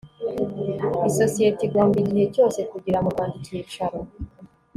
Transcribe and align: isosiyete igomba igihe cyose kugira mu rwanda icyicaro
isosiyete 1.09 1.61
igomba 1.67 1.95
igihe 2.03 2.25
cyose 2.35 2.59
kugira 2.71 2.97
mu 3.03 3.09
rwanda 3.13 3.35
icyicaro 3.39 3.99